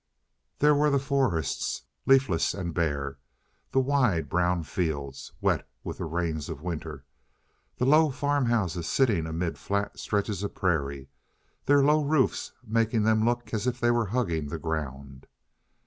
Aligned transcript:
There 0.57 0.73
were 0.73 0.89
the 0.89 0.97
forests, 0.97 1.83
leafless 2.07 2.55
and 2.55 2.73
bare; 2.73 3.19
the 3.71 3.79
wide, 3.79 4.29
brown 4.29 4.63
fields, 4.63 5.31
wet 5.41 5.69
with 5.83 5.99
the 5.99 6.05
rains 6.05 6.49
of 6.49 6.63
winter; 6.63 7.05
the 7.77 7.85
low 7.85 8.09
farm 8.09 8.47
houses 8.47 8.89
sitting 8.89 9.27
amid 9.27 9.59
flat 9.59 9.99
stretches 9.99 10.41
of 10.41 10.55
prairie, 10.55 11.09
their 11.67 11.83
low 11.83 12.03
roofs 12.03 12.51
making 12.65 13.03
them 13.03 13.23
look 13.25 13.53
as 13.53 13.67
if 13.67 13.79
they 13.79 13.91
were 13.91 14.07
hugging 14.07 14.47
the 14.49 14.57
ground. 14.57 15.27